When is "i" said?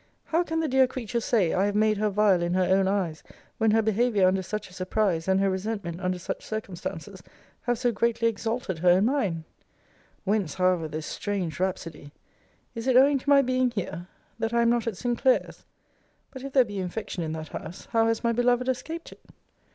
1.53-1.65, 14.55-14.63